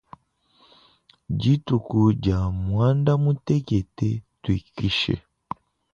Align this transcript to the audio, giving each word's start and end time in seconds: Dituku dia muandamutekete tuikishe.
Dituku 1.41 2.01
dia 2.23 2.39
muandamutekete 2.65 4.09
tuikishe. 4.41 5.15